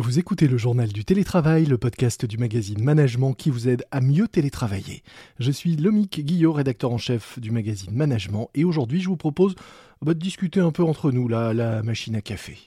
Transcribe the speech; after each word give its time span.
Vous 0.00 0.20
écoutez 0.20 0.46
le 0.46 0.56
journal 0.56 0.92
du 0.92 1.04
télétravail, 1.04 1.64
le 1.64 1.76
podcast 1.76 2.24
du 2.24 2.38
magazine 2.38 2.80
Management 2.80 3.34
qui 3.34 3.50
vous 3.50 3.68
aide 3.68 3.84
à 3.90 4.00
mieux 4.00 4.28
télétravailler. 4.28 5.02
Je 5.40 5.50
suis 5.50 5.74
Lomique 5.74 6.24
Guillot, 6.24 6.52
rédacteur 6.52 6.92
en 6.92 6.98
chef 6.98 7.40
du 7.40 7.50
magazine 7.50 7.90
Management, 7.92 8.48
et 8.54 8.62
aujourd'hui 8.62 9.00
je 9.00 9.08
vous 9.08 9.16
propose 9.16 9.56
bah, 10.00 10.14
de 10.14 10.20
discuter 10.20 10.60
un 10.60 10.70
peu 10.70 10.84
entre 10.84 11.10
nous, 11.10 11.26
là, 11.26 11.52
la 11.52 11.82
machine 11.82 12.14
à 12.14 12.20
café. 12.20 12.58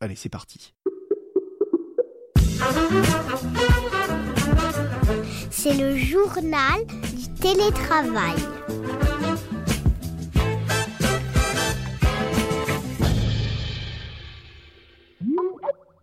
Allez, 0.00 0.16
c'est 0.16 0.30
parti. 0.30 0.72
C'est 5.50 5.76
le 5.76 5.94
journal 5.94 6.86
du 7.14 7.28
télétravail. 7.38 8.36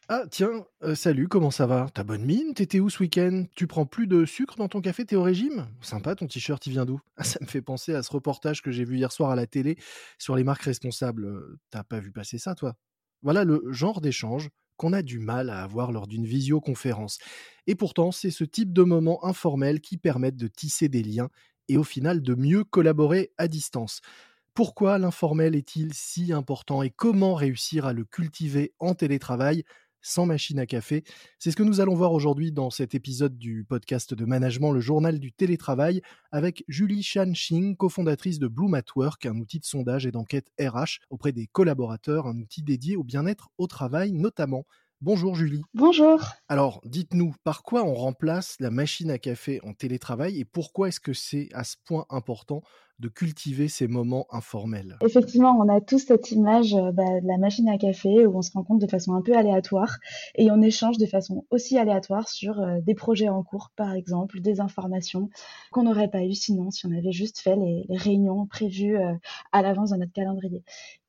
Ah 0.07 0.25
tiens, 0.29 0.65
euh, 0.83 0.93
salut, 0.93 1.27
comment 1.27 1.49
ça 1.49 1.65
va? 1.65 1.87
T'as 1.91 2.03
bonne 2.03 2.23
mine? 2.25 2.53
T'étais 2.53 2.79
où 2.79 2.89
ce 2.91 2.99
week-end? 2.99 3.45
Tu 3.55 3.65
prends 3.65 3.87
plus 3.87 4.05
de 4.05 4.23
sucre 4.25 4.55
dans 4.55 4.67
ton 4.67 4.79
café 4.79 5.03
T'es 5.03 5.15
au 5.15 5.23
régime? 5.23 5.67
Sympa 5.81 6.13
ton 6.15 6.27
t-shirt, 6.27 6.65
il 6.67 6.71
vient 6.71 6.85
d'où? 6.85 7.01
Ça 7.21 7.39
me 7.41 7.47
fait 7.47 7.63
penser 7.63 7.95
à 7.95 8.03
ce 8.03 8.11
reportage 8.11 8.61
que 8.61 8.71
j'ai 8.71 8.85
vu 8.85 8.97
hier 8.97 9.11
soir 9.11 9.31
à 9.31 9.35
la 9.35 9.47
télé 9.47 9.77
sur 10.19 10.35
les 10.35 10.43
marques 10.43 10.61
responsables. 10.61 11.25
Euh, 11.25 11.59
t'as 11.71 11.83
pas 11.83 11.99
vu 11.99 12.11
passer 12.11 12.37
ça 12.37 12.53
toi? 12.53 12.75
Voilà 13.23 13.43
le 13.45 13.63
genre 13.71 13.99
d'échange 13.99 14.49
qu'on 14.77 14.93
a 14.93 15.01
du 15.01 15.17
mal 15.17 15.49
à 15.49 15.63
avoir 15.63 15.91
lors 15.91 16.05
d'une 16.05 16.25
visioconférence. 16.25 17.17
Et 17.65 17.73
pourtant, 17.73 18.11
c'est 18.11 18.29
ce 18.29 18.43
type 18.43 18.73
de 18.73 18.83
moments 18.83 19.25
informels 19.25 19.81
qui 19.81 19.97
permettent 19.97 20.35
de 20.35 20.47
tisser 20.47 20.87
des 20.87 21.01
liens 21.01 21.29
et 21.67 21.77
au 21.77 21.83
final 21.83 22.21
de 22.21 22.35
mieux 22.35 22.63
collaborer 22.63 23.31
à 23.39 23.47
distance. 23.47 24.01
Pourquoi 24.53 24.97
l'informel 24.99 25.55
est-il 25.55 25.93
si 25.93 26.33
important 26.33 26.81
et 26.81 26.89
comment 26.89 27.35
réussir 27.35 27.85
à 27.85 27.93
le 27.93 28.05
cultiver 28.05 28.73
en 28.79 28.95
télétravail? 28.95 29.63
Sans 30.05 30.27
machine 30.27 30.59
à 30.59 30.67
café. 30.67 31.03
C'est 31.39 31.49
ce 31.49 31.55
que 31.55 31.63
nous 31.63 31.81
allons 31.81 31.95
voir 31.95 32.13
aujourd'hui 32.13 32.51
dans 32.51 32.69
cet 32.69 32.93
épisode 32.93 33.39
du 33.39 33.65
podcast 33.65 34.13
de 34.13 34.23
management, 34.23 34.71
le 34.71 34.79
journal 34.79 35.19
du 35.19 35.31
télétravail, 35.31 36.01
avec 36.31 36.63
Julie 36.67 37.01
Chan-Ching, 37.01 37.75
cofondatrice 37.75 38.37
de 38.37 38.47
Bloom 38.47 38.75
at 38.75 38.83
Work, 38.95 39.25
un 39.25 39.37
outil 39.39 39.59
de 39.59 39.65
sondage 39.65 40.05
et 40.05 40.11
d'enquête 40.11 40.51
RH 40.59 40.99
auprès 41.09 41.31
des 41.31 41.47
collaborateurs, 41.47 42.27
un 42.27 42.37
outil 42.37 42.61
dédié 42.61 42.95
au 42.95 43.03
bien-être 43.03 43.49
au 43.57 43.65
travail 43.65 44.11
notamment. 44.11 44.65
Bonjour 45.01 45.35
Julie. 45.35 45.61
Bonjour. 45.73 46.21
Alors, 46.47 46.79
dites-nous, 46.85 47.33
par 47.43 47.63
quoi 47.63 47.83
on 47.83 47.93
remplace 47.93 48.55
la 48.61 48.69
machine 48.69 49.11
à 49.11 49.17
café 49.17 49.59
en 49.63 49.73
télétravail 49.73 50.39
et 50.39 50.45
pourquoi 50.45 50.87
est-ce 50.87 51.01
que 51.01 51.11
c'est 51.11 51.49
à 51.53 51.65
ce 51.65 51.75
point 51.85 52.05
important 52.09 52.61
de 52.99 53.09
cultiver 53.09 53.67
ces 53.67 53.89
moments 53.89 54.25
informels? 54.31 54.97
Effectivement, 55.01 55.51
on 55.59 55.67
a 55.67 55.81
tous 55.81 55.99
cette 55.99 56.31
image 56.31 56.73
euh, 56.73 56.93
bah, 56.93 57.19
de 57.19 57.27
la 57.27 57.37
machine 57.37 57.67
à 57.67 57.77
café 57.77 58.25
où 58.25 58.37
on 58.37 58.41
se 58.41 58.53
rencontre 58.53 58.85
de 58.85 58.89
façon 58.89 59.13
un 59.13 59.21
peu 59.21 59.35
aléatoire 59.35 59.97
et 60.35 60.49
on 60.49 60.61
échange 60.61 60.97
de 60.97 61.05
façon 61.05 61.45
aussi 61.49 61.77
aléatoire 61.77 62.29
sur 62.29 62.61
euh, 62.61 62.79
des 62.81 62.95
projets 62.95 63.27
en 63.27 63.43
cours, 63.43 63.71
par 63.75 63.93
exemple, 63.93 64.39
des 64.39 64.61
informations 64.61 65.29
qu'on 65.71 65.83
n'aurait 65.83 66.09
pas 66.09 66.23
eu 66.23 66.33
sinon 66.33 66.71
si 66.71 66.85
on 66.85 66.91
avait 66.91 67.11
juste 67.11 67.39
fait 67.39 67.57
les, 67.57 67.85
réunions 67.89 68.45
prévues 68.45 68.97
euh, 68.97 69.13
à 69.51 69.61
l'avance 69.61 69.89
dans 69.89 69.97
notre 69.97 70.13
calendrier 70.13 70.63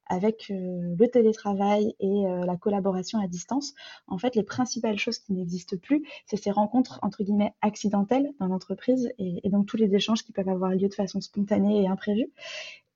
avec 0.07 0.51
euh, 0.51 0.95
le 0.99 1.09
télétravail 1.09 1.95
et 2.01 2.27
euh, 2.27 2.45
la 2.45 2.57
collaboration 2.57 3.19
à 3.19 3.27
distance, 3.27 3.75
en 4.07 4.19
fait, 4.19 4.35
les 4.37 4.43
principales 4.43 4.99
choses 4.99 5.19
qui 5.19 5.33
n'existent 5.33 5.77
plus, 5.77 6.05
c'est 6.27 6.37
ces 6.37 6.51
rencontres 6.51 6.99
entre 7.03 7.23
guillemets 7.23 7.55
accidentelles 7.61 8.33
dans 8.41 8.47
l'entreprise 8.47 9.11
et, 9.19 9.41
et, 9.45 9.51
donc 9.51 9.67
tous 9.67 9.77
les 9.77 9.95
échanges 9.95 10.23
qui 10.25 10.33
peuvent 10.33 10.49
avoir 10.49 10.71
lieu 10.71 10.89
de 10.89 10.95
façon 10.95 11.21
spontanée 11.21 11.83
et 11.83 11.89
imprévue. 11.89 12.31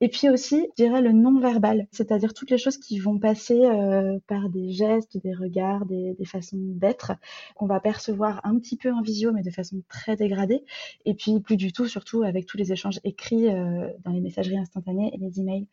Et 0.02 0.08
puis 0.08 0.30
aussi, 0.30 0.66
je 0.78 0.84
dirais 0.84 1.02
le 1.02 1.12
non-verbal, 1.12 1.86
c'est-à-dire 1.92 2.32
toutes 2.32 2.50
les 2.50 2.56
choses 2.56 2.78
qui 2.78 2.98
vont 2.98 3.18
passer 3.18 3.66
euh, 3.66 4.18
par 4.26 4.48
des 4.48 4.70
gestes, 4.70 5.18
des 5.18 5.34
regards, 5.34 5.84
des, 5.84 6.14
des 6.14 6.24
façons 6.24 6.56
d'être, 6.58 7.12
qu'on 7.54 7.66
va 7.66 7.80
percevoir 7.80 8.40
un 8.44 8.58
petit 8.58 8.76
peu 8.76 8.90
en 8.92 9.02
visio, 9.02 9.30
mais 9.32 9.42
de 9.42 9.50
façon 9.50 9.82
très 9.90 10.16
dégradée. 10.16 10.64
Et 11.04 11.12
puis 11.12 11.38
plus 11.40 11.58
du 11.58 11.72
tout, 11.72 11.86
surtout 11.86 12.22
avec 12.22 12.46
tous 12.46 12.56
les 12.56 12.72
échanges 12.72 12.98
écrits 13.04 13.48
euh, 13.50 13.90
dans 14.02 14.12
les 14.12 14.20
messageries 14.20 14.56
instantanées 14.56 15.12
et 15.14 15.18
les 15.18 15.38
emails. 15.38 15.66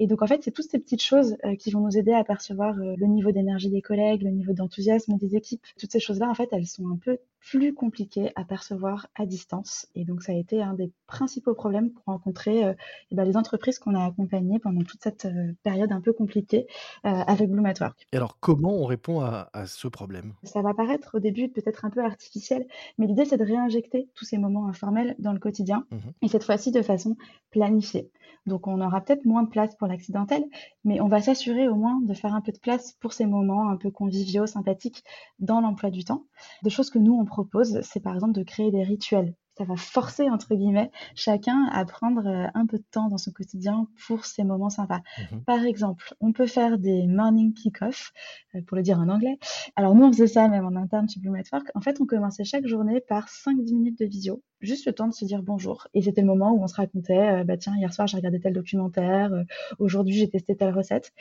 Et 0.00 0.06
donc 0.06 0.22
en 0.22 0.26
fait, 0.26 0.42
c'est 0.42 0.50
toutes 0.50 0.68
ces 0.68 0.78
petites 0.78 1.02
choses 1.02 1.36
euh, 1.44 1.54
qui 1.56 1.70
vont 1.70 1.80
nous 1.80 1.96
aider 1.96 2.12
à 2.12 2.24
percevoir 2.24 2.74
euh, 2.78 2.94
le 2.96 3.06
niveau 3.06 3.32
d'énergie 3.32 3.68
des 3.68 3.82
collègues, 3.82 4.22
le 4.22 4.30
niveau 4.30 4.54
d'enthousiasme 4.54 5.18
des 5.18 5.36
équipes. 5.36 5.62
Toutes 5.78 5.92
ces 5.92 6.00
choses-là, 6.00 6.26
en 6.28 6.34
fait, 6.34 6.48
elles 6.52 6.66
sont 6.66 6.88
un 6.88 6.96
peu 6.96 7.18
plus 7.38 7.74
compliquées 7.74 8.32
à 8.34 8.44
percevoir 8.44 9.08
à 9.14 9.26
distance. 9.26 9.86
Et 9.94 10.06
donc 10.06 10.22
ça 10.22 10.32
a 10.32 10.34
été 10.34 10.62
un 10.62 10.72
des 10.72 10.90
principaux 11.06 11.54
problèmes 11.54 11.90
pour 11.90 12.04
rencontrer 12.06 12.64
euh, 12.64 12.72
eh 13.10 13.14
ben, 13.14 13.24
les 13.24 13.36
entreprises 13.36 13.78
qu'on 13.78 13.94
a 13.94 14.06
accompagnées 14.06 14.58
pendant 14.58 14.82
toute 14.82 15.02
cette 15.02 15.28
période 15.62 15.92
un 15.92 16.00
peu 16.00 16.12
compliquée 16.12 16.66
avec 17.02 17.50
Blue 17.50 17.62
Work. 17.62 18.06
Et 18.12 18.16
alors 18.16 18.38
comment 18.40 18.74
on 18.74 18.84
répond 18.84 19.20
à, 19.20 19.48
à 19.52 19.66
ce 19.66 19.88
problème? 19.88 20.34
Ça 20.42 20.62
va 20.62 20.74
paraître 20.74 21.16
au 21.16 21.18
début 21.18 21.48
peut-être 21.48 21.84
un 21.84 21.90
peu 21.90 22.02
artificiel, 22.04 22.66
mais 22.98 23.06
l'idée 23.06 23.24
c'est 23.24 23.38
de 23.38 23.44
réinjecter 23.44 24.08
tous 24.14 24.24
ces 24.24 24.38
moments 24.38 24.66
informels 24.66 25.14
dans 25.18 25.32
le 25.32 25.38
quotidien, 25.38 25.86
mmh 25.90 25.96
et 26.22 26.28
cette 26.28 26.44
fois-ci 26.44 26.70
de 26.70 26.82
façon 26.82 27.16
planifiée. 27.50 28.10
Donc 28.50 28.66
on 28.66 28.80
aura 28.80 29.00
peut-être 29.00 29.24
moins 29.24 29.44
de 29.44 29.48
place 29.48 29.76
pour 29.76 29.86
l'accidentel, 29.86 30.44
mais 30.84 31.00
on 31.00 31.06
va 31.06 31.22
s'assurer 31.22 31.68
au 31.68 31.76
moins 31.76 32.00
de 32.02 32.12
faire 32.14 32.34
un 32.34 32.40
peu 32.40 32.50
de 32.50 32.58
place 32.58 32.94
pour 33.00 33.12
ces 33.12 33.24
moments 33.24 33.70
un 33.70 33.76
peu 33.76 33.92
conviviaux, 33.92 34.46
sympathiques 34.46 35.04
dans 35.38 35.60
l'emploi 35.60 35.90
du 35.90 36.04
temps. 36.04 36.26
Des 36.64 36.70
choses 36.70 36.90
que 36.90 36.98
nous 36.98 37.14
on 37.14 37.24
propose, 37.24 37.80
c'est 37.82 38.00
par 38.00 38.14
exemple 38.14 38.32
de 38.32 38.42
créer 38.42 38.72
des 38.72 38.82
rituels 38.82 39.34
ça 39.60 39.66
va 39.66 39.76
forcer, 39.76 40.30
entre 40.30 40.54
guillemets, 40.54 40.90
chacun 41.14 41.66
à 41.70 41.84
prendre 41.84 42.26
euh, 42.26 42.46
un 42.54 42.64
peu 42.64 42.78
de 42.78 42.84
temps 42.90 43.08
dans 43.08 43.18
son 43.18 43.30
quotidien 43.30 43.86
pour 44.06 44.24
ces 44.24 44.42
moments 44.42 44.70
sympas. 44.70 45.02
Mmh 45.18 45.40
Par 45.40 45.62
exemple, 45.64 46.14
on 46.20 46.32
peut 46.32 46.46
faire 46.46 46.78
des 46.78 47.06
morning 47.06 47.52
kick-off, 47.52 48.14
euh, 48.54 48.62
pour 48.66 48.78
le 48.78 48.82
dire 48.82 48.98
en 48.98 49.10
anglais. 49.10 49.38
Alors, 49.76 49.94
nous, 49.94 50.06
on 50.06 50.12
faisait 50.12 50.28
ça 50.28 50.48
même 50.48 50.64
en 50.64 50.76
interne 50.76 51.10
chez 51.10 51.20
Blue 51.20 51.30
Network. 51.30 51.66
En 51.74 51.82
fait, 51.82 52.00
on 52.00 52.06
commençait 52.06 52.44
chaque 52.44 52.66
journée 52.66 53.02
par 53.02 53.28
5-10 53.28 53.74
minutes 53.74 53.98
de 53.98 54.06
visio, 54.06 54.42
juste 54.62 54.86
le 54.86 54.94
temps 54.94 55.08
de 55.08 55.12
se 55.12 55.26
dire 55.26 55.42
bonjour. 55.42 55.88
Et 55.92 56.00
c'était 56.00 56.22
le 56.22 56.26
moment 56.26 56.52
où 56.52 56.62
on 56.62 56.66
se 56.66 56.76
racontait, 56.76 57.40
euh, 57.40 57.44
bah 57.44 57.58
tiens, 57.58 57.76
hier 57.76 57.92
soir, 57.92 58.06
j'ai 58.06 58.16
regardé 58.16 58.40
tel 58.40 58.54
documentaire, 58.54 59.30
aujourd'hui, 59.78 60.14
j'ai 60.14 60.30
testé 60.30 60.56
telle 60.56 60.72
recette. 60.72 61.12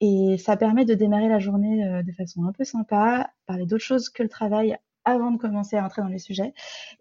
Et 0.00 0.36
ça 0.38 0.56
permet 0.56 0.84
de 0.84 0.94
démarrer 0.94 1.28
la 1.28 1.38
journée 1.38 2.02
de 2.02 2.12
façon 2.12 2.44
un 2.44 2.52
peu 2.52 2.64
sympa, 2.64 3.30
parler 3.46 3.66
d'autres 3.66 3.84
choses 3.84 4.08
que 4.08 4.24
le 4.24 4.28
travail 4.28 4.76
avant 5.04 5.30
de 5.30 5.38
commencer 5.38 5.76
à 5.76 5.84
entrer 5.84 6.02
dans 6.02 6.08
les 6.08 6.18
sujets. 6.18 6.54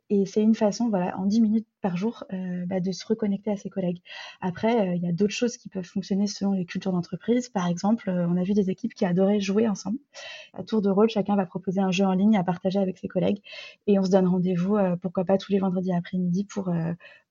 Et 0.09 0.25
c'est 0.25 0.41
une 0.43 0.55
façon, 0.55 0.89
voilà, 0.89 1.17
en 1.17 1.25
10 1.25 1.41
minutes 1.41 1.67
par 1.83 1.97
jour, 1.97 2.23
euh, 2.31 2.65
bah, 2.65 2.79
de 2.79 2.91
se 2.93 3.05
reconnecter 3.05 3.51
à 3.51 3.57
ses 3.57 3.69
collègues. 3.69 4.01
Après, 4.39 4.89
euh, 4.89 4.95
il 4.95 5.03
y 5.03 5.07
a 5.07 5.11
d'autres 5.11 5.33
choses 5.33 5.57
qui 5.57 5.67
peuvent 5.67 5.83
fonctionner 5.83 6.27
selon 6.27 6.53
les 6.53 6.65
cultures 6.65 6.93
d'entreprise. 6.93 7.49
Par 7.49 7.67
exemple, 7.67 8.09
euh, 8.09 8.25
on 8.27 8.37
a 8.37 8.43
vu 8.43 8.53
des 8.53 8.69
équipes 8.69 8.93
qui 8.93 9.05
adoraient 9.05 9.41
jouer 9.41 9.67
ensemble. 9.67 9.99
À 10.53 10.63
tour 10.63 10.81
de 10.81 10.89
rôle, 10.89 11.09
chacun 11.09 11.35
va 11.35 11.45
proposer 11.45 11.81
un 11.81 11.91
jeu 11.91 12.05
en 12.05 12.13
ligne 12.13 12.37
à 12.37 12.43
partager 12.43 12.79
avec 12.79 12.97
ses 12.97 13.09
collègues. 13.09 13.41
Et 13.85 13.99
on 13.99 14.03
se 14.03 14.11
donne 14.11 14.27
rendez-vous, 14.27 14.77
pourquoi 15.01 15.25
pas 15.25 15.37
tous 15.37 15.51
les 15.51 15.59
vendredis 15.59 15.91
après-midi 15.91 16.45
pour, 16.45 16.71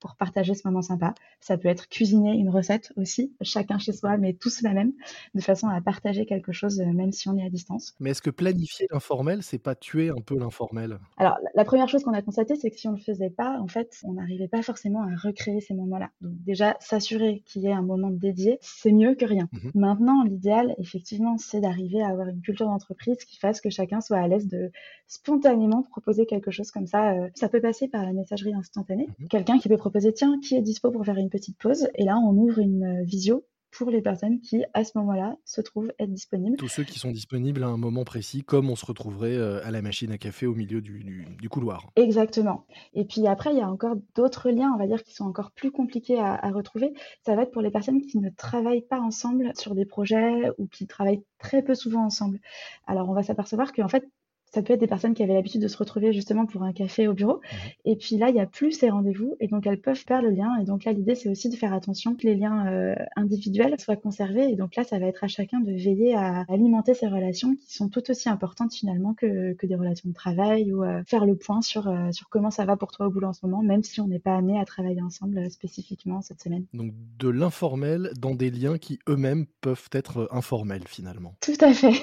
pour 0.00 0.16
partager 0.16 0.54
ce 0.54 0.66
moment 0.66 0.82
sympa. 0.82 1.14
Ça 1.40 1.56
peut 1.56 1.68
être 1.68 1.88
cuisiner 1.88 2.32
une 2.32 2.50
recette 2.50 2.92
aussi, 2.96 3.32
chacun 3.40 3.78
chez 3.78 3.92
soi, 3.92 4.16
mais 4.18 4.34
tous 4.34 4.60
la 4.62 4.74
même, 4.74 4.92
de 5.34 5.40
façon 5.40 5.68
à 5.68 5.80
partager 5.80 6.26
quelque 6.26 6.52
chose, 6.52 6.80
même 6.80 7.12
si 7.12 7.28
on 7.28 7.36
est 7.36 7.46
à 7.46 7.50
distance. 7.50 7.94
Mais 8.00 8.10
est-ce 8.10 8.22
que 8.22 8.30
planifier 8.30 8.88
l'informel, 8.90 9.42
c'est 9.42 9.58
pas 9.58 9.76
tuer 9.76 10.10
un 10.10 10.20
peu 10.20 10.36
l'informel? 10.36 10.98
Alors, 11.16 11.38
la 11.54 11.64
première 11.64 11.88
chose 11.88 12.02
qu'on 12.02 12.12
a 12.12 12.22
constatée, 12.22 12.56
c'est 12.56 12.70
que 12.70 12.76
si 12.76 12.88
on 12.88 12.92
ne 12.92 12.96
le 12.96 13.02
faisait 13.02 13.30
pas, 13.30 13.60
en 13.60 13.68
fait, 13.68 14.00
on 14.02 14.18
pas 14.48 14.62
forcément 14.62 15.02
à 15.02 15.14
recréer 15.16 15.60
ces 15.60 15.74
moments-là. 15.74 16.10
Donc 16.20 16.32
déjà, 16.44 16.76
s'assurer 16.80 17.42
qu'il 17.46 17.62
y 17.62 17.66
ait 17.66 17.72
un 17.72 17.82
moment 17.82 18.10
dédié, 18.10 18.58
c'est 18.60 18.92
mieux 18.92 19.14
que 19.14 19.24
rien. 19.24 19.48
Mhm. 19.52 19.70
Maintenant, 19.74 20.22
l'idéal, 20.24 20.74
effectivement, 20.78 21.36
c'est 21.38 21.60
d'arriver 21.60 22.02
à 22.02 22.08
avoir 22.08 22.28
une 22.28 22.40
culture 22.40 22.66
d'entreprise 22.66 23.24
qui 23.24 23.38
fasse 23.38 23.60
que 23.60 23.70
chacun 23.70 24.00
soit 24.00 24.18
à 24.18 24.28
l'aise 24.28 24.48
de 24.48 24.70
spontanément 25.06 25.82
proposer 25.82 26.26
quelque 26.26 26.50
chose 26.50 26.70
comme 26.70 26.86
ça. 26.86 27.12
Euh, 27.12 27.28
ça 27.34 27.48
peut 27.48 27.60
passer 27.60 27.88
par 27.88 28.04
la 28.04 28.12
messagerie 28.12 28.54
instantanée. 28.54 29.08
Mhm. 29.18 29.28
Quelqu'un 29.28 29.58
qui 29.58 29.68
peut 29.68 29.76
proposer, 29.76 30.12
tiens, 30.12 30.38
qui 30.40 30.56
est 30.56 30.62
dispo 30.62 30.90
pour 30.90 31.04
faire 31.04 31.18
une 31.18 31.30
petite 31.30 31.58
pause? 31.58 31.88
Et 31.96 32.04
là, 32.04 32.16
on 32.18 32.36
ouvre 32.36 32.58
une 32.58 32.84
euh, 32.84 33.04
visio 33.04 33.44
pour 33.72 33.90
les 33.90 34.02
personnes 34.02 34.40
qui, 34.40 34.64
à 34.74 34.84
ce 34.84 34.92
moment-là, 34.96 35.36
se 35.44 35.60
trouvent 35.60 35.92
être 35.98 36.12
disponibles. 36.12 36.56
Tous 36.58 36.68
ceux 36.68 36.84
qui 36.84 36.98
sont 36.98 37.10
disponibles 37.10 37.64
à 37.64 37.68
un 37.68 37.78
moment 37.78 38.04
précis, 38.04 38.44
comme 38.44 38.70
on 38.70 38.76
se 38.76 38.84
retrouverait 38.84 39.36
euh, 39.36 39.66
à 39.66 39.70
la 39.70 39.82
machine 39.82 40.12
à 40.12 40.18
café 40.18 40.46
au 40.46 40.54
milieu 40.54 40.80
du, 40.80 41.48
couloir. 41.48 41.90
Exactement. 41.96 42.66
Et 42.94 43.04
puis 43.04 43.26
après, 43.26 43.52
il 43.52 43.58
y 43.58 43.62
a 43.62 43.68
encore 43.68 43.96
d'autres 44.14 44.50
liens, 44.50 44.72
on 44.74 44.78
va 44.78 44.86
dire, 44.86 45.02
qui 45.02 45.14
sont 45.14 45.24
encore 45.24 45.50
plus 45.50 45.70
compliqués 45.70 46.18
à, 46.18 46.34
à, 46.34 46.50
retrouver. 46.50 46.92
Ça 47.24 47.34
va 47.34 47.42
être 47.42 47.50
pour 47.50 47.62
les 47.62 47.70
personnes 47.70 48.02
qui 48.02 48.18
ne 48.18 48.30
travaillent 48.30 48.86
pas 48.86 49.00
ensemble 49.00 49.52
sur 49.56 49.74
des 49.74 49.86
projets 49.86 50.50
ou 50.58 50.66
qui 50.66 50.86
travaillent 50.86 51.24
très 51.38 51.62
peu 51.62 51.74
souvent 51.74 52.04
ensemble. 52.04 52.40
Alors, 52.86 53.08
on 53.08 53.14
va 53.14 53.22
s'apercevoir 53.22 53.72
qu'en 53.72 53.88
fait, 53.88 54.04
ça 54.52 54.62
peut 54.62 54.74
être 54.74 54.80
des 54.80 54.86
personnes 54.86 55.14
qui 55.14 55.22
avaient 55.22 55.34
l'habitude 55.34 55.62
de 55.62 55.68
se 55.68 55.76
retrouver 55.76 56.12
justement 56.12 56.44
pour 56.46 56.62
un 56.62 56.72
café 56.72 57.08
au 57.08 57.14
bureau. 57.14 57.36
Mmh 57.36 57.56
et 57.84 57.96
puis 57.96 58.16
là, 58.16 58.28
il 58.28 58.34
n'y 58.34 58.40
a 58.40 58.46
plus 58.46 58.72
ces 58.72 58.90
rendez-vous 58.90 59.36
et 59.40 59.48
donc 59.48 59.66
elles 59.66 59.80
peuvent 59.80 60.04
perdre 60.04 60.28
le 60.28 60.34
lien. 60.34 60.48
Et 60.60 60.64
donc 60.64 60.84
là, 60.84 60.92
l'idée, 60.92 61.14
c'est 61.14 61.28
aussi 61.28 61.48
de 61.48 61.56
faire 61.56 61.72
attention 61.72 62.14
que 62.14 62.26
les 62.26 62.34
liens 62.34 62.66
euh, 62.66 62.94
individuels 63.16 63.74
soient 63.80 63.96
conservés. 63.96 64.44
Et 64.50 64.56
donc 64.56 64.76
là, 64.76 64.84
ça 64.84 64.98
va 64.98 65.06
être 65.06 65.24
à 65.24 65.28
chacun 65.28 65.60
de 65.60 65.72
veiller 65.72 66.14
à 66.14 66.44
alimenter 66.48 66.94
ces 66.94 67.08
relations 67.08 67.56
qui 67.56 67.74
sont 67.74 67.88
tout 67.88 68.10
aussi 68.10 68.28
importantes 68.28 68.72
finalement 68.72 69.14
que, 69.14 69.54
que 69.54 69.66
des 69.66 69.74
relations 69.74 70.08
de 70.08 70.14
travail 70.14 70.72
ou 70.72 70.84
euh, 70.84 71.02
faire 71.06 71.26
le 71.26 71.36
point 71.36 71.60
sur, 71.60 71.88
euh, 71.88 72.12
sur 72.12 72.28
comment 72.28 72.50
ça 72.50 72.64
va 72.64 72.76
pour 72.76 72.92
toi 72.92 73.06
au 73.06 73.10
boulot 73.10 73.28
en 73.28 73.32
ce 73.32 73.44
moment, 73.44 73.62
même 73.62 73.82
si 73.82 74.00
on 74.00 74.06
n'est 74.06 74.20
pas 74.20 74.36
amené 74.36 74.58
à 74.58 74.64
travailler 74.64 75.02
ensemble 75.02 75.50
spécifiquement 75.50 76.22
cette 76.22 76.40
semaine. 76.40 76.66
Donc 76.72 76.92
de 77.18 77.28
l'informel 77.28 78.10
dans 78.18 78.34
des 78.34 78.50
liens 78.50 78.78
qui 78.78 78.98
eux-mêmes 79.08 79.46
peuvent 79.60 79.88
être 79.92 80.28
informels 80.30 80.86
finalement. 80.86 81.34
Tout 81.40 81.52
à 81.60 81.72
fait. 81.72 81.94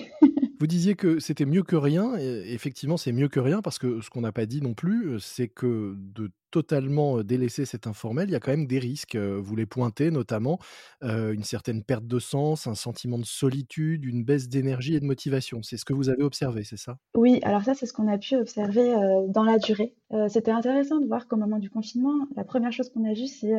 Vous 0.59 0.67
disiez 0.67 0.95
que 0.95 1.19
c'était 1.19 1.45
mieux 1.45 1.63
que 1.63 1.75
rien. 1.75 2.17
Et 2.17 2.53
effectivement, 2.53 2.97
c'est 2.97 3.13
mieux 3.13 3.29
que 3.29 3.39
rien 3.39 3.61
parce 3.61 3.79
que 3.79 4.01
ce 4.01 4.09
qu'on 4.09 4.21
n'a 4.21 4.33
pas 4.33 4.45
dit 4.45 4.61
non 4.61 4.73
plus, 4.73 5.19
c'est 5.19 5.47
que 5.47 5.95
de 5.97 6.31
totalement 6.51 7.21
délaisser 7.23 7.63
cet 7.65 7.85
informel, 7.87 8.27
il 8.27 8.31
y 8.31 8.35
a 8.35 8.39
quand 8.39 8.51
même 8.51 8.67
des 8.67 8.79
risques. 8.79 9.15
Vous 9.15 9.55
les 9.55 9.65
pointez 9.65 10.11
notamment, 10.11 10.59
une 11.01 11.43
certaine 11.43 11.83
perte 11.83 12.07
de 12.07 12.19
sens, 12.19 12.67
un 12.67 12.75
sentiment 12.75 13.17
de 13.17 13.25
solitude, 13.25 14.03
une 14.03 14.23
baisse 14.23 14.49
d'énergie 14.49 14.95
et 14.95 14.99
de 14.99 15.05
motivation. 15.05 15.63
C'est 15.63 15.77
ce 15.77 15.85
que 15.85 15.93
vous 15.93 16.09
avez 16.09 16.23
observé, 16.23 16.63
c'est 16.63 16.77
ça? 16.77 16.97
Oui, 17.15 17.39
alors 17.43 17.63
ça, 17.63 17.73
c'est 17.73 17.85
ce 17.85 17.93
qu'on 17.93 18.11
a 18.11 18.17
pu 18.17 18.35
observer 18.35 18.93
dans 19.29 19.43
la 19.43 19.59
durée. 19.59 19.95
C'était 20.27 20.51
intéressant 20.51 20.99
de 20.99 21.05
voir 21.05 21.27
qu'au 21.27 21.37
moment 21.37 21.59
du 21.59 21.69
confinement, 21.69 22.27
la 22.35 22.43
première 22.43 22.73
chose 22.73 22.89
qu'on 22.89 23.05
a 23.05 23.13
vue, 23.13 23.27
c'est 23.27 23.53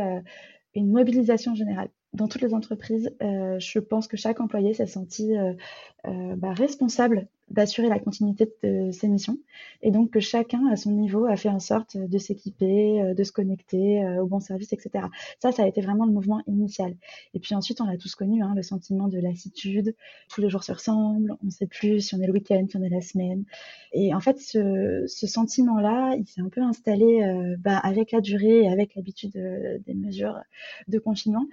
une 0.75 0.91
mobilisation 0.91 1.55
générale 1.55 1.89
dans 2.13 2.27
toutes 2.27 2.43
les 2.43 2.55
entreprises, 2.55 3.15
euh, 3.23 3.61
je 3.61 3.79
pense 3.79 4.09
que 4.09 4.17
chaque 4.17 4.41
employé 4.41 4.75
s'est 4.75 4.87
senti 4.87 5.37
euh, 5.37 5.53
euh, 6.09 6.35
bah, 6.35 6.53
responsable 6.53 7.29
d'assurer 7.49 7.89
la 7.89 7.99
continuité 7.99 8.53
de 8.63 8.91
ses 8.93 9.09
missions 9.09 9.37
et 9.83 9.91
donc 9.91 10.11
que 10.11 10.21
chacun 10.21 10.67
à 10.69 10.77
son 10.77 10.93
niveau 10.93 11.27
a 11.27 11.37
fait 11.37 11.49
en 11.49 11.59
sorte 11.59 11.97
de 11.97 12.19
s'équiper, 12.19 13.13
de 13.13 13.25
se 13.25 13.33
connecter 13.33 14.07
au 14.21 14.27
bon 14.27 14.39
service, 14.39 14.73
etc. 14.73 15.07
Ça, 15.41 15.51
ça 15.51 15.65
a 15.65 15.67
été 15.67 15.81
vraiment 15.81 16.07
le 16.07 16.13
mouvement 16.13 16.43
initial. 16.47 16.95
Et 17.35 17.41
puis 17.41 17.57
ensuite, 17.57 17.81
on 17.81 17.87
l'a 17.87 17.97
tous 17.97 18.15
connu, 18.15 18.41
hein, 18.41 18.53
le 18.55 18.63
sentiment 18.63 19.09
de 19.09 19.19
lassitude. 19.19 19.97
Tous 20.33 20.41
les 20.41 20.49
jours 20.49 20.63
se 20.63 20.71
ressemblent, 20.71 21.35
on 21.43 21.47
ne 21.47 21.51
sait 21.51 21.67
plus 21.67 22.01
si 22.01 22.15
on 22.15 22.21
est 22.21 22.27
le 22.29 22.33
week-end, 22.33 22.65
si 22.71 22.77
on 22.77 22.85
est 22.85 22.89
la 22.89 23.01
semaine. 23.01 23.43
Et 23.93 24.15
en 24.15 24.21
fait, 24.21 24.39
ce, 24.39 25.07
ce 25.09 25.27
sentiment-là, 25.27 26.15
il 26.21 26.29
s'est 26.29 26.43
un 26.43 26.51
peu 26.51 26.63
installé 26.63 27.57
bah, 27.59 27.79
avec 27.79 28.13
la 28.13 28.21
durée 28.21 28.63
et 28.63 28.69
avec 28.69 28.95
l'habitude 28.95 29.33
des 29.33 29.95
mesures 29.95 30.39
de 30.87 31.01
confinement. 31.01 31.47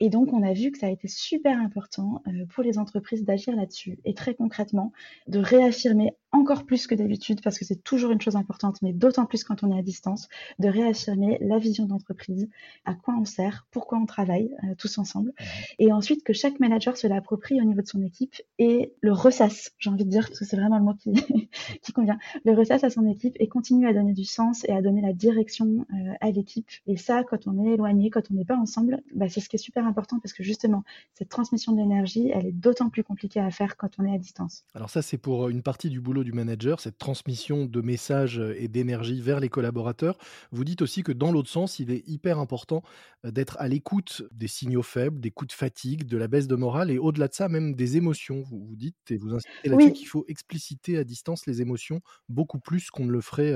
Et 0.00 0.10
donc, 0.10 0.32
on 0.32 0.42
a 0.42 0.52
vu 0.52 0.70
que 0.70 0.78
ça 0.78 0.86
a 0.86 0.90
été 0.90 1.08
super 1.08 1.58
important 1.58 2.22
euh, 2.26 2.44
pour 2.46 2.62
les 2.62 2.78
entreprises 2.78 3.24
d'agir 3.24 3.56
là-dessus. 3.56 3.98
Et 4.04 4.14
très 4.14 4.34
concrètement 4.34 4.92
de 5.26 5.38
réaffirmer 5.38 6.12
encore 6.32 6.66
plus 6.66 6.86
que 6.86 6.94
d'habitude, 6.94 7.40
parce 7.42 7.58
que 7.58 7.64
c'est 7.64 7.82
toujours 7.82 8.10
une 8.10 8.20
chose 8.20 8.36
importante, 8.36 8.82
mais 8.82 8.92
d'autant 8.92 9.26
plus 9.26 9.44
quand 9.44 9.62
on 9.62 9.74
est 9.74 9.78
à 9.78 9.82
distance, 9.82 10.28
de 10.58 10.68
réaffirmer 10.68 11.38
la 11.40 11.58
vision 11.58 11.86
d'entreprise, 11.86 12.48
à 12.84 12.94
quoi 12.94 13.14
on 13.18 13.24
sert, 13.24 13.66
pourquoi 13.70 13.98
on 13.98 14.06
travaille 14.06 14.50
euh, 14.64 14.74
tous 14.76 14.98
ensemble, 14.98 15.32
et 15.78 15.92
ensuite 15.92 16.24
que 16.24 16.32
chaque 16.32 16.60
manager 16.60 16.96
se 16.96 17.06
l'approprie 17.06 17.60
au 17.60 17.64
niveau 17.64 17.80
de 17.80 17.86
son 17.86 18.02
équipe 18.02 18.34
et 18.58 18.92
le 19.00 19.12
ressasse, 19.12 19.72
j'ai 19.78 19.90
envie 19.90 20.04
de 20.04 20.10
dire, 20.10 20.26
parce 20.26 20.40
que 20.40 20.44
c'est 20.44 20.56
vraiment 20.56 20.78
le 20.78 20.84
mot 20.84 20.94
qui, 20.94 21.12
qui 21.82 21.92
convient, 21.92 22.18
le 22.44 22.52
ressasse 22.52 22.84
à 22.84 22.90
son 22.90 23.06
équipe 23.06 23.36
et 23.38 23.48
continue 23.48 23.86
à 23.88 23.92
donner 23.92 24.12
du 24.12 24.24
sens 24.24 24.64
et 24.68 24.72
à 24.72 24.82
donner 24.82 25.00
la 25.00 25.12
direction 25.12 25.86
euh, 25.92 26.12
à 26.20 26.30
l'équipe. 26.30 26.68
Et 26.86 26.96
ça, 26.96 27.24
quand 27.24 27.46
on 27.46 27.64
est 27.64 27.74
éloigné, 27.74 28.10
quand 28.10 28.30
on 28.30 28.34
n'est 28.34 28.44
pas 28.44 28.56
ensemble, 28.56 29.02
bah, 29.14 29.28
c'est 29.28 29.40
ce 29.40 29.48
qui 29.48 29.56
est 29.56 29.60
super 29.60 29.86
important, 29.86 30.18
parce 30.20 30.32
que 30.32 30.42
justement, 30.42 30.84
cette 31.14 31.28
transmission 31.28 31.72
de 31.72 31.78
l'énergie, 31.78 32.30
elle 32.32 32.46
est 32.46 32.52
d'autant 32.52 32.90
plus 32.90 33.04
compliquée 33.04 33.40
à 33.40 33.50
faire 33.50 33.76
quand 33.76 33.90
on 33.98 34.04
est 34.04 34.14
à 34.14 34.18
distance. 34.18 34.64
Alors 34.74 34.90
ça, 34.90 35.02
c'est 35.02 35.18
pour 35.18 35.48
une 35.48 35.62
partie 35.62 35.90
du 35.90 36.00
boulot 36.00 36.24
du 36.26 36.32
manager, 36.32 36.80
cette 36.80 36.98
transmission 36.98 37.64
de 37.64 37.80
messages 37.80 38.42
et 38.58 38.66
d'énergie 38.68 39.20
vers 39.20 39.38
les 39.38 39.48
collaborateurs. 39.48 40.18
Vous 40.50 40.64
dites 40.64 40.82
aussi 40.82 41.02
que 41.04 41.12
dans 41.12 41.30
l'autre 41.30 41.48
sens, 41.48 41.78
il 41.78 41.90
est 41.92 42.06
hyper 42.08 42.38
important 42.40 42.82
d'être 43.24 43.56
à 43.60 43.68
l'écoute 43.68 44.24
des 44.32 44.48
signaux 44.48 44.82
faibles, 44.82 45.20
des 45.20 45.30
coups 45.30 45.48
de 45.48 45.56
fatigue, 45.56 46.04
de 46.04 46.16
la 46.16 46.26
baisse 46.26 46.48
de 46.48 46.56
morale 46.56 46.90
et 46.90 46.98
au-delà 46.98 47.28
de 47.28 47.34
ça, 47.34 47.48
même 47.48 47.74
des 47.74 47.96
émotions. 47.96 48.42
Vous, 48.42 48.64
vous 48.66 48.76
dites 48.76 48.96
et 49.10 49.16
vous 49.16 49.34
insistez 49.34 49.68
là-dessus 49.68 49.92
qu'il 49.92 50.08
faut 50.08 50.24
expliciter 50.26 50.98
à 50.98 51.04
distance 51.04 51.46
les 51.46 51.62
émotions 51.62 52.00
beaucoup 52.28 52.58
plus 52.58 52.90
qu'on 52.90 53.04
ne 53.04 53.12
le 53.12 53.20
ferait 53.20 53.54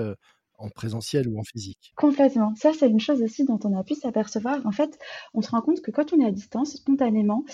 en 0.60 0.68
présentiel 0.68 1.28
ou 1.28 1.38
en 1.38 1.42
physique. 1.42 1.92
Complètement. 1.96 2.54
Ça, 2.54 2.72
c'est 2.78 2.88
une 2.88 3.00
chose 3.00 3.22
aussi 3.22 3.44
dont 3.44 3.58
on 3.64 3.76
a 3.76 3.82
pu 3.82 3.94
s'apercevoir. 3.94 4.64
En 4.66 4.72
fait, 4.72 4.98
on 5.34 5.42
se 5.42 5.50
rend 5.50 5.62
compte 5.62 5.80
que 5.80 5.90
quand 5.90 6.12
on 6.12 6.20
est 6.20 6.26
à 6.26 6.30
distance, 6.30 6.74
spontanément, 6.76 7.44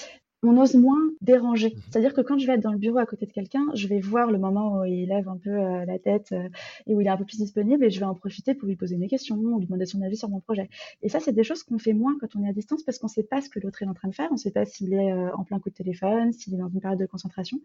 on 0.47 0.61
ose 0.61 0.75
moins 0.75 1.01
déranger. 1.21 1.69
Mmh 1.69 1.81
C'est-à-dire 1.91 2.15
que 2.15 2.21
quand 2.21 2.39
je 2.39 2.47
vais 2.47 2.55
être 2.55 2.63
dans 2.63 2.73
le 2.73 2.79
bureau 2.79 2.99
à 2.99 3.07
côté 3.07 3.27
de 3.27 3.33
quelqu'un, 3.33 3.67
je 3.75 3.87
vais 3.89 4.01
voir 4.01 4.31
le 4.31 4.39
moment 4.39 4.81
où 4.81 4.85
il 4.85 5.07
lève 5.09 5.29
un 5.29 5.37
peu 5.37 5.51
euh, 5.51 5.85
la 5.85 5.99
tête 5.99 6.33
euh, 6.33 6.49
et 6.87 6.95
où 6.95 7.01
il 7.01 7.07
est 7.07 7.11
un 7.11 7.17
peu 7.17 7.25
plus 7.25 7.39
disponible 7.39 7.85
et 7.85 7.91
je 7.91 8.01
vais 8.01 8.07
en 8.07 8.15
profiter 8.15 8.55
pour 8.55 8.69
lui 8.69 8.77
poser 8.77 8.97
des 8.97 9.09
questions 9.09 9.37
ou 9.37 9.59
lui 9.59 9.67
demander 9.67 9.87
son 9.87 10.03
avis 10.03 10.17
sur 10.17 10.29
mon 10.29 10.41
projet. 10.41 10.69
Et 11.03 11.09
ça, 11.09 11.21
c'est 11.21 11.33
des 11.33 11.45
choses 11.45 11.63
qu'on 11.63 11.79
fait 11.79 11.93
moins 11.93 12.17
quand 12.21 12.37
on 12.37 12.45
est 12.45 12.49
à 12.49 12.53
distance 12.53 12.83
parce 12.83 12.99
qu'on 12.99 13.07
ne 13.07 13.13
sait 13.13 13.23
pas 13.23 13.41
ce 13.41 13.49
que 13.49 13.61
l'autre 13.61 13.83
est 13.83 13.87
en 13.87 13.95
train 13.95 14.09
de 14.09 14.15
faire, 14.15 14.29
on 14.31 14.35
ne 14.35 14.39
sait 14.39 14.51
pas 14.51 14.65
s'il 14.65 14.93
est 14.93 15.13
euh, 15.13 15.35
en 15.35 15.45
plein 15.45 15.59
coup 15.59 15.71
de 15.71 15.75
téléphone, 15.75 16.33
s'il 16.33 16.55
est 16.55 16.59
dans 16.59 16.69
une 16.69 16.81
période 16.81 17.01
de 17.01 17.07
concentration. 17.07 17.59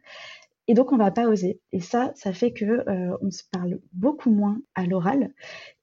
Et 0.68 0.74
donc, 0.74 0.92
on 0.94 0.98
va 0.98 1.12
pas 1.12 1.28
oser. 1.28 1.60
Et 1.74 1.82
ça, 1.82 2.14
ça 2.16 2.32
fait 2.32 2.54
que 2.54 2.86
on 3.22 3.32
se 3.32 3.44
parle 3.52 3.80
beaucoup 3.94 4.30
moins 4.30 4.62
à 4.76 4.86
l'oral. 4.86 5.32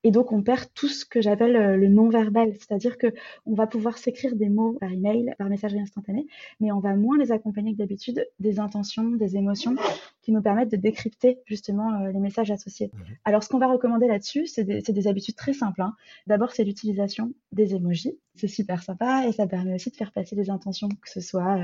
Et 0.09 0.11
donc, 0.11 0.33
on 0.33 0.43
perd 0.43 0.73
tout 0.73 0.89
ce 0.89 1.05
que 1.05 1.21
j'appelle 1.21 1.77
le 1.77 1.89
non-verbal. 1.89 2.55
C'est-à-dire 2.55 2.97
que 2.97 3.09
on 3.45 3.53
va 3.53 3.67
pouvoir 3.67 3.99
s'écrire 3.99 4.37
des 4.37 4.49
mots 4.49 4.79
par 4.81 4.91
email, 4.91 5.35
par 5.37 5.51
messagerie 5.51 5.81
instantanée, 5.81 6.27
mais 6.61 6.73
on 6.73 6.81
va 6.81 6.97
moins 6.97 7.19
les 7.19 7.31
accompagner 7.31 7.75
que 7.75 7.77
d'habitude 7.77 8.27
des 8.41 8.59
intentions, 8.59 9.11
des 9.11 9.37
émotions 9.37 9.77
qui 10.23 10.33
nous 10.33 10.41
permettent 10.41 10.71
de 10.71 10.79
décrypter 10.79 11.41
justement 11.45 12.07
les 12.07 12.21
messages 12.21 12.51
associés. 12.51 12.91
Mmh 12.95 12.99
Alors, 13.27 13.43
ce 13.43 13.51
qu'on 13.51 13.59
va 13.59 13.67
recommander 13.67 14.07
là-dessus, 14.07 14.47
c'est 14.47 14.65
des, 14.65 15.09
habitudes 15.09 15.37
très 15.37 15.53
simples. 15.53 15.83
Hein. 15.83 15.95
D'abord, 16.27 16.53
c'est 16.53 16.65
l'utilisation 16.65 17.35
des 17.53 17.75
emojis. 17.75 18.17
C'est 18.35 18.47
super 18.47 18.85
sympa 18.85 19.27
et 19.27 19.33
ça 19.33 19.49
permet 19.49 19.75
aussi 19.75 19.91
de 19.91 19.97
faire 19.97 20.13
passer 20.13 20.37
des 20.37 20.49
intentions, 20.49 20.89
que 20.89 21.11
ce 21.11 21.21
soit, 21.21 21.59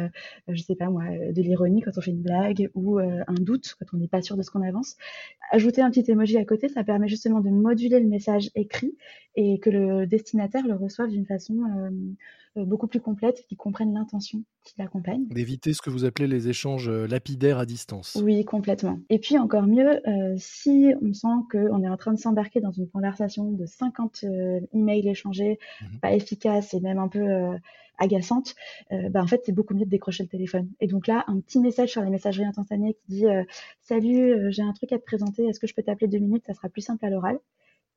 je 0.49 0.61
sais 0.61 0.75
pas 0.75 0.91
moi, 0.91 1.05
de 1.05 1.41
l'ironie 1.41 1.83
quand 1.83 1.93
on 1.97 2.01
fait 2.01 2.11
une 2.11 2.23
blague 2.23 2.69
ou 2.75 2.99
euh, 2.99 3.23
un 3.29 3.35
doute 3.35 3.77
quand 3.79 3.87
on 3.93 3.99
n'est 3.99 4.09
pas 4.09 4.23
sûr 4.23 4.37
de 4.37 4.43
ce 4.43 4.51
qu'on 4.51 4.63
avance. 4.63 4.97
Ajouter 5.53 5.83
un 5.83 5.91
petit 5.91 6.11
emoji 6.11 6.37
à 6.37 6.45
côté, 6.45 6.69
ça 6.69 6.83
permet 6.83 7.07
justement 7.07 7.41
de 7.41 7.49
moduler 7.49 8.01
le 8.01 8.09
message 8.09 8.34
écrit 8.55 8.97
et 9.37 9.59
que 9.59 9.71
le 9.71 10.07
destinataire 10.07 10.67
le 10.67 10.75
reçoive 10.75 11.11
d'une 11.11 11.27
façon 11.27 11.55
euh, 11.55 11.91
euh, 12.61 12.65
beaucoup 12.65 12.87
plus 12.87 13.01
complète, 13.01 13.45
qu'il 13.49 13.57
comprenne 13.57 13.93
l'intention 13.93 14.45
qui 14.65 14.75
l'accompagne. 14.79 15.27
D'éviter 15.29 15.73
ce 15.73 15.83
que 15.83 15.91
vous 15.91 16.05
appelez 16.05 16.29
les 16.29 16.49
échanges 16.49 16.89
lapidaires 16.89 17.59
à 17.59 17.67
distance. 17.67 18.17
Oui, 18.23 18.45
complètement. 18.45 19.01
Et 19.11 19.19
puis 19.19 19.39
encore 19.39 19.67
mieux, 19.67 20.01
si 20.37 20.93
on 21.03 21.13
sent 21.13 21.27
qu'on 21.51 21.83
est 21.83 21.89
en 21.89 21.97
train 21.97 22.13
de 22.13 22.19
s'embarquer 22.19 22.61
dans 22.61 22.71
une 22.71 22.89
conversation 22.89 23.51
de 23.51 23.67
50 23.67 24.25
emails 24.73 25.09
échangés, 25.09 25.59
mmh 25.81 25.99
pas 26.01 26.13
efficace 26.13 26.75
et 26.75 26.81
même 26.81 26.99
un 26.99 27.09
peu 27.09 27.57
agaçante, 27.99 28.55
euh, 28.93 29.09
bah, 29.09 29.23
en 29.23 29.27
fait, 29.27 29.43
c'est 29.45 29.53
beaucoup 29.53 29.75
mieux 29.75 29.85
de 29.85 29.91
décrocher 29.91 30.23
le 30.23 30.29
téléphone. 30.29 30.69
Et 30.81 30.87
donc 30.87 31.07
là, 31.07 31.25
un 31.27 31.41
petit 31.41 31.61
message 31.61 31.91
sur 31.91 32.03
les 32.03 32.11
messageries 32.11 32.45
instantanées 32.45 32.95
qui 32.95 33.17
dit 33.17 33.27
euh, 33.27 33.45
Salut, 33.83 34.33
euh, 34.33 34.51
j'ai 34.51 34.63
un 34.63 34.73
truc 34.73 34.93
à 34.93 34.99
te 34.99 35.05
présenter, 35.05 35.45
est-ce 35.47 35.61
que 35.61 35.67
je 35.67 35.75
peux 35.75 35.83
t'appeler 35.83 36.09
deux 36.09 36.19
minutes? 36.19 36.45
Ça 36.47 36.55
sera 36.55 36.69
plus 36.69 36.83
simple 36.83 37.05
à 37.05 37.11
l'oral. 37.11 37.39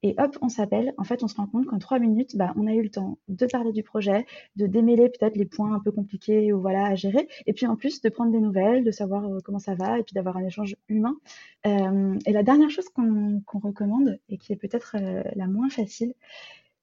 Et 0.03 0.15
hop, 0.19 0.37
on 0.41 0.49
s'appelle. 0.49 0.93
En 0.97 1.03
fait, 1.03 1.23
on 1.23 1.27
se 1.27 1.35
rend 1.35 1.47
compte 1.47 1.65
qu'en 1.65 1.79
trois 1.79 1.99
minutes, 1.99 2.35
bah, 2.35 2.53
on 2.55 2.67
a 2.67 2.73
eu 2.73 2.83
le 2.83 2.89
temps 2.89 3.17
de 3.27 3.45
parler 3.47 3.71
du 3.71 3.83
projet, 3.83 4.25
de 4.55 4.67
démêler 4.67 5.09
peut-être 5.09 5.35
les 5.35 5.45
points 5.45 5.73
un 5.73 5.79
peu 5.79 5.91
compliqués 5.91 6.53
ou 6.53 6.61
voilà 6.61 6.85
à 6.85 6.95
gérer, 6.95 7.27
et 7.45 7.53
puis 7.53 7.65
en 7.65 7.75
plus 7.75 8.01
de 8.01 8.09
prendre 8.09 8.31
des 8.31 8.39
nouvelles, 8.39 8.83
de 8.83 8.91
savoir 8.91 9.27
comment 9.43 9.59
ça 9.59 9.75
va, 9.75 9.99
et 9.99 10.03
puis 10.03 10.13
d'avoir 10.13 10.37
un 10.37 10.45
échange 10.45 10.75
humain. 10.87 11.17
et 11.65 12.31
la 12.31 12.43
dernière 12.43 12.69
chose 12.69 12.89
qu'on 12.89 13.41
recommande 13.59 14.19
et 14.29 14.37
qui 14.37 14.53
est 14.53 14.55
peut-être 14.57 14.97
la 15.35 15.47
moins 15.47 15.69
facile, 15.69 16.13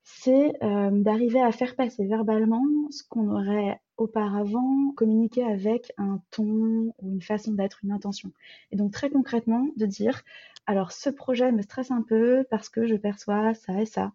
c'est 0.04 0.52
euh, 0.62 0.90
d'arriver 0.90 1.40
à 1.40 1.50
faire 1.50 1.75
passer 1.75 2.06
verbalement 2.06 2.64
ce 2.90 3.02
qu'on 3.08 3.30
aurait 3.30 3.80
auparavant 3.96 4.92
communiqué 4.96 5.42
avec 5.42 5.92
un 5.96 6.20
ton 6.30 6.92
ou 7.00 7.11
une 7.11 7.23
façon 7.23 7.52
d'être, 7.52 7.80
une 7.82 7.92
intention. 7.92 8.30
Et 8.70 8.76
donc 8.76 8.92
très 8.92 9.08
concrètement, 9.08 9.66
de 9.76 9.87
dire, 9.87 10.23
alors 10.66 10.92
ce 10.92 11.08
projet 11.08 11.50
me 11.52 11.62
stresse 11.62 11.90
un 11.90 12.02
peu 12.02 12.44
parce 12.50 12.68
que 12.68 12.87
je 12.87 12.96
perçois 12.96 13.54
ça 13.54 13.80
et 13.80 13.87
ça. 13.87 14.12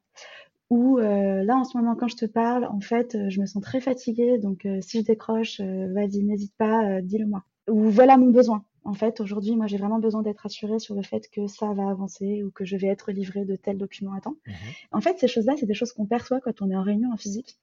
Ou 0.69 0.99
euh, 0.99 1.43
là, 1.43 1.57
en 1.57 1.63
ce 1.63 1.75
moment, 1.75 1.95
quand 1.95 2.07
je 2.07 2.15
te 2.17 2.25
parle, 2.25 2.65
en 2.65 2.79
fait, 2.79 3.17
je 3.29 3.41
me 3.41 3.47
sens 3.47 3.63
très 3.63 3.81
fatiguée, 3.81 4.37
donc 4.37 4.67
euh, 4.67 4.81
si 4.81 4.99
je 4.99 5.05
décroche, 5.05 5.59
vas-y, 5.59 6.21
n'hésite 6.21 6.53
pas, 6.55 7.01
dis-le-moi. 7.01 7.43
Ou 7.67 7.89
voilà 7.89 8.17
mon 8.17 8.29
besoin 8.29 8.63
en 8.83 8.93
fait, 8.93 9.19
aujourd'hui, 9.19 9.55
moi, 9.55 9.67
j'ai 9.67 9.77
vraiment 9.77 9.99
besoin 9.99 10.21
d'être 10.21 10.45
assurée 10.45 10.79
sur 10.79 10.95
le 10.95 11.03
fait 11.03 11.29
que 11.29 11.47
ça 11.47 11.73
va 11.73 11.89
avancer 11.89 12.43
ou 12.43 12.51
que 12.51 12.65
je 12.65 12.77
vais 12.77 12.87
être 12.87 13.11
livrée 13.11 13.45
de 13.45 13.55
tels 13.55 13.77
documents 13.77 14.13
à 14.13 14.21
temps. 14.21 14.35
Mmh 14.47 14.51
en 14.91 15.01
fait, 15.01 15.17
ces 15.19 15.27
choses-là, 15.27 15.55
c'est 15.57 15.65
des 15.65 15.73
choses 15.73 15.93
qu'on 15.93 16.05
perçoit 16.05 16.39
quand 16.41 16.61
on 16.61 16.69
est 16.71 16.75
en 16.75 16.83
réunion 16.83 17.11
en 17.11 17.17
physique 17.17 17.57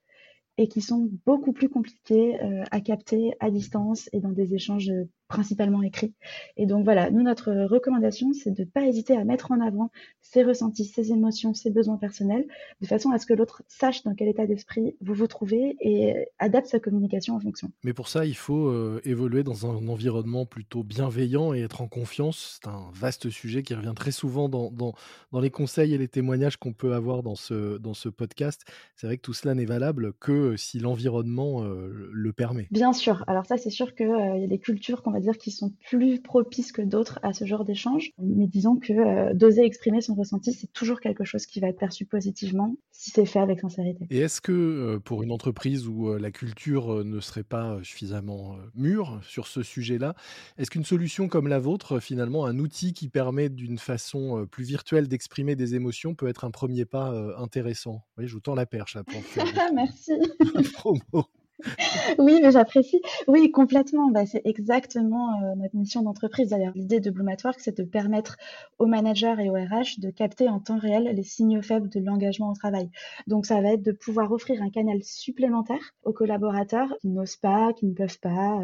et 0.57 0.67
qui 0.67 0.81
sont 0.81 1.09
beaucoup 1.25 1.53
plus 1.53 1.69
compliquées 1.69 2.41
euh, 2.41 2.63
à 2.71 2.81
capter 2.81 3.33
à 3.39 3.51
distance 3.51 4.09
et 4.11 4.19
dans 4.19 4.31
des 4.31 4.55
échanges 4.55 4.91
principalement 5.27 5.81
écrits. 5.83 6.13
Et 6.55 6.65
donc 6.65 6.83
voilà, 6.83 7.11
nous, 7.11 7.23
notre 7.23 7.51
recommandation, 7.51 8.31
c'est 8.33 8.51
de 8.51 8.61
ne 8.61 8.67
pas 8.67 8.85
hésiter 8.85 9.15
à 9.15 9.23
mettre 9.23 9.51
en 9.51 9.59
avant 9.59 9.91
ses 10.21 10.43
ressentis, 10.43 10.85
ses 10.85 11.11
émotions, 11.11 11.53
ses 11.53 11.69
besoins 11.69 11.97
personnels, 11.97 12.47
de 12.81 12.87
façon 12.87 13.11
à 13.11 13.19
ce 13.19 13.25
que 13.25 13.33
l'autre 13.33 13.63
sache 13.67 14.03
dans 14.03 14.13
quel 14.13 14.27
état 14.27 14.45
d'esprit 14.45 14.95
vous 15.01 15.13
vous 15.13 15.27
trouvez 15.27 15.77
et 15.79 16.27
adapte 16.39 16.67
sa 16.67 16.79
communication 16.79 17.35
en 17.35 17.39
fonction. 17.39 17.71
Mais 17.83 17.93
pour 17.93 18.07
ça, 18.07 18.25
il 18.25 18.35
faut 18.35 18.67
euh, 18.67 19.01
évoluer 19.05 19.43
dans 19.43 19.65
un 19.65 19.87
environnement 19.87 20.45
plutôt 20.45 20.83
bienveillant 20.83 21.53
et 21.53 21.61
être 21.61 21.81
en 21.81 21.87
confiance. 21.87 22.59
C'est 22.61 22.69
un 22.69 22.89
vaste 22.93 23.29
sujet 23.29 23.63
qui 23.63 23.73
revient 23.73 23.93
très 23.95 24.11
souvent 24.11 24.49
dans, 24.49 24.71
dans, 24.71 24.93
dans 25.31 25.39
les 25.39 25.49
conseils 25.49 25.93
et 25.93 25.97
les 25.97 26.07
témoignages 26.07 26.57
qu'on 26.57 26.73
peut 26.73 26.93
avoir 26.93 27.23
dans 27.23 27.35
ce, 27.35 27.77
dans 27.77 27.93
ce 27.93 28.09
podcast. 28.09 28.63
C'est 28.95 29.07
vrai 29.07 29.17
que 29.17 29.21
tout 29.21 29.33
cela 29.33 29.55
n'est 29.55 29.65
valable 29.65 30.13
que 30.13 30.55
si 30.57 30.79
l'environnement 30.79 31.63
euh, 31.63 32.09
le 32.11 32.33
permet. 32.33 32.67
Bien 32.71 32.93
sûr. 32.93 33.23
Alors 33.27 33.45
ça, 33.45 33.57
c'est 33.57 33.69
sûr 33.69 33.95
qu'il 33.95 34.07
euh, 34.07 34.37
y 34.37 34.43
a 34.43 34.47
des 34.47 34.59
cultures 34.59 35.03
qu'on 35.03 35.13
va 35.17 35.21
dire, 35.21 35.37
qui 35.37 35.51
sont 35.51 35.73
plus 35.89 36.21
propices 36.21 36.71
que 36.71 36.81
d'autres 36.81 37.19
à 37.23 37.33
ce 37.33 37.45
genre 37.45 37.65
d'échange. 37.65 38.11
Mais 38.19 38.47
disons 38.47 38.77
que 38.77 38.93
euh, 38.93 39.33
d'oser 39.33 39.63
exprimer 39.63 40.01
son 40.01 40.15
ressenti, 40.15 40.53
c'est 40.53 40.71
toujours 40.71 40.99
quelque 40.99 41.23
chose 41.23 41.45
qui 41.45 41.59
va 41.59 41.67
être 41.67 41.79
perçu 41.79 42.05
positivement 42.05 42.75
si 42.91 43.11
c'est 43.11 43.25
fait 43.25 43.39
avec 43.39 43.61
sincérité. 43.61 44.07
Et 44.09 44.19
est-ce 44.19 44.41
que 44.41 44.51
euh, 44.51 44.99
pour 44.99 45.23
une 45.23 45.31
entreprise 45.31 45.87
où 45.87 46.15
la 46.15 46.31
culture 46.31 47.03
ne 47.03 47.19
serait 47.19 47.43
pas 47.43 47.79
suffisamment 47.83 48.57
mûre 48.75 49.19
sur 49.23 49.47
ce 49.47 49.63
sujet-là, 49.63 50.15
est-ce 50.57 50.71
qu'une 50.71 50.85
solution 50.85 51.27
comme 51.27 51.47
la 51.47 51.59
vôtre, 51.59 51.99
finalement, 51.99 52.45
un 52.45 52.59
outil 52.59 52.93
qui 52.93 53.09
permet 53.09 53.49
d'une 53.49 53.77
façon 53.77 54.47
plus 54.49 54.63
virtuelle 54.63 55.07
d'exprimer 55.07 55.55
des 55.55 55.75
émotions 55.75 56.15
peut 56.15 56.27
être 56.27 56.45
un 56.45 56.51
premier 56.51 56.85
pas 56.85 57.11
intéressant? 57.37 58.03
Oui, 58.17 58.27
je 58.27 58.33
vous 58.33 58.39
tends 58.39 58.55
la 58.55 58.65
perche 58.65 58.95
là 58.95 59.03
pour 59.03 59.21
faire 59.21 59.45
Merci. 59.73 60.13
Oui, 62.19 62.39
mais 62.41 62.51
j'apprécie. 62.51 63.01
Oui, 63.27 63.51
complètement. 63.51 64.09
Bah, 64.09 64.25
c'est 64.25 64.41
exactement 64.45 65.41
euh, 65.41 65.55
notre 65.55 65.75
mission 65.75 66.01
d'entreprise. 66.01 66.49
D'ailleurs, 66.49 66.73
l'idée 66.75 66.99
de 66.99 67.09
Bloom 67.09 67.27
c'est 67.57 67.77
de 67.77 67.83
permettre 67.83 68.37
aux 68.79 68.85
managers 68.85 69.35
et 69.39 69.49
aux 69.49 69.53
RH 69.53 69.99
de 69.99 70.09
capter 70.09 70.49
en 70.49 70.59
temps 70.59 70.77
réel 70.77 71.11
les 71.13 71.23
signaux 71.23 71.61
faibles 71.61 71.89
de 71.89 71.99
l'engagement 71.99 72.51
au 72.51 72.53
travail. 72.53 72.89
Donc, 73.27 73.45
ça 73.45 73.61
va 73.61 73.73
être 73.73 73.83
de 73.83 73.91
pouvoir 73.91 74.31
offrir 74.31 74.61
un 74.61 74.69
canal 74.69 75.03
supplémentaire 75.03 75.93
aux 76.03 76.13
collaborateurs 76.13 76.93
qui 77.01 77.09
n'osent 77.09 77.37
pas, 77.37 77.73
qui 77.73 77.85
ne 77.85 77.93
peuvent 77.93 78.19
pas, 78.19 78.61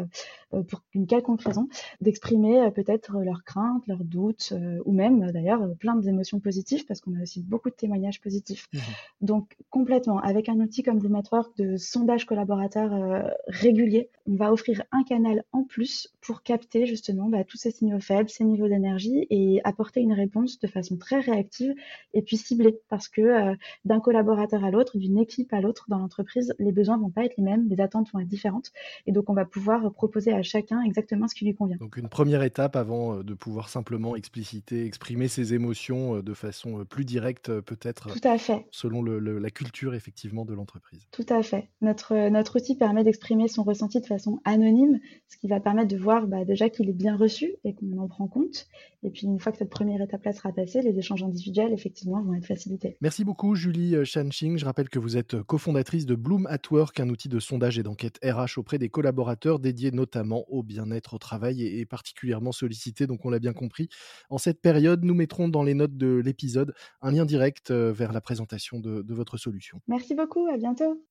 euh, 0.52 0.62
pour 0.62 0.82
une 0.94 1.06
quelconque 1.06 1.42
raison, 1.42 1.68
d'exprimer 2.00 2.60
euh, 2.60 2.70
peut-être 2.70 3.18
leurs 3.18 3.44
craintes, 3.44 3.86
leurs 3.86 4.04
doutes, 4.04 4.52
ou 4.84 4.92
même 4.92 5.30
d'ailleurs 5.32 5.62
plein 5.78 5.96
d'émotions 5.96 6.40
positives, 6.40 6.84
parce 6.86 7.00
qu'on 7.00 7.14
a 7.18 7.22
aussi 7.22 7.42
beaucoup 7.42 7.70
de 7.70 7.74
témoignages 7.74 8.20
positifs. 8.20 8.68
Mmh 8.72 8.78
Donc, 9.20 9.56
complètement, 9.70 10.18
avec 10.18 10.48
un 10.48 10.60
outil 10.60 10.82
comme 10.82 10.98
Bloom 10.98 11.20
de 11.58 11.76
sondage 11.76 12.26
collaborateur 12.26 12.83
euh, 12.92 13.22
régulier. 13.48 14.10
On 14.26 14.36
va 14.36 14.52
offrir 14.52 14.82
un 14.92 15.02
canal 15.04 15.44
en 15.52 15.64
plus 15.64 16.12
pour 16.20 16.42
capter 16.42 16.86
justement 16.86 17.28
bah, 17.28 17.44
tous 17.44 17.58
ces 17.58 17.70
signaux 17.70 18.00
faibles, 18.00 18.28
ces 18.28 18.44
niveaux 18.44 18.68
d'énergie 18.68 19.26
et 19.30 19.60
apporter 19.64 20.00
une 20.00 20.12
réponse 20.12 20.58
de 20.58 20.66
façon 20.66 20.96
très 20.96 21.20
réactive 21.20 21.74
et 22.14 22.22
puis 22.22 22.36
ciblée 22.36 22.78
parce 22.88 23.08
que 23.08 23.20
euh, 23.20 23.54
d'un 23.84 24.00
collaborateur 24.00 24.64
à 24.64 24.70
l'autre, 24.70 24.96
d'une 24.96 25.18
équipe 25.18 25.52
à 25.52 25.60
l'autre 25.60 25.86
dans 25.88 25.98
l'entreprise, 25.98 26.54
les 26.58 26.72
besoins 26.72 26.96
vont 26.96 27.10
pas 27.10 27.24
être 27.24 27.36
les 27.36 27.44
mêmes, 27.44 27.68
les 27.68 27.80
attentes 27.80 28.10
vont 28.12 28.20
être 28.20 28.28
différentes 28.28 28.72
et 29.06 29.12
donc 29.12 29.28
on 29.28 29.34
va 29.34 29.44
pouvoir 29.44 29.92
proposer 29.92 30.32
à 30.32 30.42
chacun 30.42 30.82
exactement 30.82 31.28
ce 31.28 31.34
qui 31.34 31.44
lui 31.44 31.54
convient. 31.54 31.76
Donc 31.76 31.96
une 31.96 32.08
première 32.08 32.42
étape 32.42 32.76
avant 32.76 33.18
euh, 33.18 33.22
de 33.22 33.34
pouvoir 33.34 33.68
simplement 33.68 34.16
expliciter, 34.16 34.86
exprimer 34.86 35.28
ses 35.28 35.54
émotions 35.54 36.20
de 36.20 36.34
façon 36.34 36.84
plus 36.84 37.04
directe 37.04 37.60
peut-être. 37.60 38.12
Tout 38.12 38.26
à 38.28 38.38
fait. 38.38 38.66
Selon 38.70 39.02
la 39.02 39.50
culture 39.50 39.94
effectivement 39.94 40.44
de 40.44 40.54
l'entreprise. 40.54 41.06
Tout 41.10 41.26
à 41.28 41.42
fait. 41.42 41.68
Notre, 41.80 42.28
notre 42.30 42.56
outil 42.56 42.73
permet 42.74 43.04
d'exprimer 43.04 43.48
son 43.48 43.62
ressenti 43.62 44.00
de 44.00 44.06
façon 44.06 44.40
anonyme, 44.44 45.00
ce 45.28 45.36
qui 45.36 45.48
va 45.48 45.60
permettre 45.60 45.88
de 45.88 45.96
voir 45.96 46.26
bah, 46.26 46.44
déjà 46.44 46.68
qu'il 46.68 46.88
est 46.88 46.94
bien 46.94 47.16
reçu 47.16 47.56
et 47.64 47.74
qu'on 47.74 47.98
en 47.98 48.08
prend 48.08 48.28
compte. 48.28 48.66
Et 49.02 49.10
puis 49.10 49.26
une 49.26 49.38
fois 49.38 49.52
que 49.52 49.58
cette 49.58 49.70
première 49.70 50.00
étape-là 50.00 50.32
sera 50.32 50.52
passée, 50.52 50.80
les 50.82 50.98
échanges 50.98 51.22
individuels, 51.22 51.72
effectivement, 51.72 52.22
vont 52.22 52.34
être 52.34 52.46
facilités. 52.46 52.96
Merci 53.00 53.24
beaucoup, 53.24 53.54
Julie 53.54 54.04
Shanxing. 54.04 54.56
Je 54.56 54.64
rappelle 54.64 54.88
que 54.88 54.98
vous 54.98 55.16
êtes 55.16 55.42
cofondatrice 55.42 56.06
de 56.06 56.14
Bloom 56.14 56.46
at 56.46 56.62
Work, 56.70 57.00
un 57.00 57.08
outil 57.10 57.28
de 57.28 57.38
sondage 57.38 57.78
et 57.78 57.82
d'enquête 57.82 58.18
RH 58.24 58.58
auprès 58.58 58.78
des 58.78 58.88
collaborateurs 58.88 59.58
dédié 59.58 59.90
notamment 59.90 60.44
au 60.48 60.62
bien-être 60.62 61.14
au 61.14 61.18
travail 61.18 61.64
et 61.66 61.86
particulièrement 61.86 62.52
sollicité, 62.52 63.06
donc 63.06 63.24
on 63.24 63.30
l'a 63.30 63.38
bien 63.38 63.52
compris. 63.52 63.88
En 64.30 64.38
cette 64.38 64.60
période, 64.60 65.04
nous 65.04 65.14
mettrons 65.14 65.48
dans 65.48 65.62
les 65.62 65.74
notes 65.74 65.96
de 65.96 66.16
l'épisode 66.16 66.74
un 67.02 67.12
lien 67.12 67.24
direct 67.24 67.70
euh, 67.70 67.92
vers 67.92 68.12
la 68.12 68.20
présentation 68.20 68.80
de, 68.80 69.02
de 69.02 69.14
votre 69.14 69.36
solution. 69.36 69.80
Merci 69.88 70.14
beaucoup, 70.14 70.46
à 70.46 70.56
bientôt. 70.56 71.02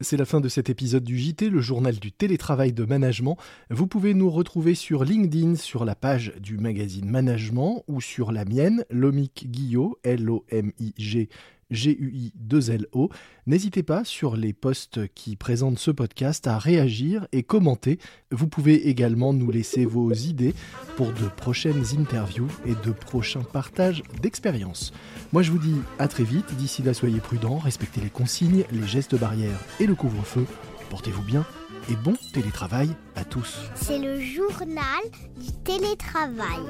C'est 0.00 0.16
la 0.16 0.24
fin 0.24 0.40
de 0.40 0.48
cet 0.48 0.70
épisode 0.70 1.04
du 1.04 1.16
JT, 1.16 1.50
le 1.50 1.60
journal 1.60 1.94
du 1.94 2.10
télétravail 2.10 2.72
de 2.72 2.84
management. 2.84 3.36
Vous 3.70 3.86
pouvez 3.86 4.12
nous 4.12 4.28
retrouver 4.28 4.74
sur 4.74 5.04
LinkedIn, 5.04 5.54
sur 5.54 5.84
la 5.84 5.94
page 5.94 6.32
du 6.40 6.58
magazine 6.58 7.08
Management 7.08 7.84
ou 7.86 8.00
sur 8.00 8.32
la 8.32 8.44
mienne, 8.44 8.84
Lomic 8.90 9.46
Guillot, 9.50 9.98
L-O-M-I-G 10.02 11.28
GUI2LO. 11.72 13.10
N'hésitez 13.46 13.82
pas 13.82 14.04
sur 14.04 14.36
les 14.36 14.52
posts 14.52 15.12
qui 15.14 15.36
présentent 15.36 15.78
ce 15.78 15.90
podcast 15.90 16.46
à 16.46 16.58
réagir 16.58 17.26
et 17.32 17.42
commenter. 17.42 17.98
Vous 18.30 18.48
pouvez 18.48 18.88
également 18.88 19.32
nous 19.32 19.50
laisser 19.50 19.84
vos 19.84 20.12
idées 20.12 20.54
pour 20.96 21.12
de 21.12 21.28
prochaines 21.36 21.84
interviews 21.98 22.48
et 22.64 22.74
de 22.86 22.92
prochains 22.92 23.42
partages 23.42 24.02
d'expériences. 24.22 24.92
Moi 25.32 25.42
je 25.42 25.50
vous 25.50 25.58
dis 25.58 25.76
à 25.98 26.08
très 26.08 26.24
vite, 26.24 26.54
d'ici 26.56 26.82
là 26.82 26.94
soyez 26.94 27.20
prudents, 27.20 27.58
respectez 27.58 28.00
les 28.00 28.10
consignes, 28.10 28.64
les 28.70 28.86
gestes 28.86 29.18
barrières 29.18 29.60
et 29.80 29.86
le 29.86 29.94
couvre-feu. 29.94 30.46
Portez-vous 30.90 31.22
bien 31.22 31.44
et 31.90 31.96
bon 31.96 32.14
télétravail 32.32 32.90
à 33.16 33.24
tous. 33.24 33.58
C'est 33.74 33.98
le 33.98 34.20
journal 34.20 35.02
du 35.36 35.52
télétravail. 35.64 36.62